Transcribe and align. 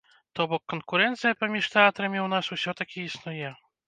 То 0.37 0.45
бок, 0.51 0.61
канкурэнцыя 0.71 1.33
паміж 1.41 1.67
тэатрамі 1.73 2.19
ў 2.25 2.31
нас 2.33 2.45
усё-такі 2.57 3.05
існуе? 3.11 3.53